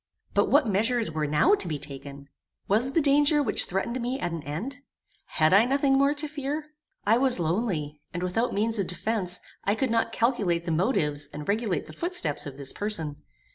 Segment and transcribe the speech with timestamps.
[0.33, 2.27] But what measures were now to be taken?
[2.67, 4.77] Was the danger which threatened me at an end?
[5.25, 6.65] Had I nothing more to fear?
[7.05, 9.39] I was lonely, and without means of defence.
[9.63, 13.17] I could not calculate the motives and regulate the footsteps of this person.